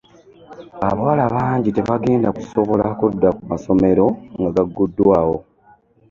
Abawala 0.89 1.25
bangi 1.35 1.69
tebagenda 1.77 2.29
kusobola 2.37 2.85
kudda 2.99 3.29
ku 3.37 3.41
masomero 3.51 4.05
nga 4.39 4.49
gaguddwaawo. 4.55 5.37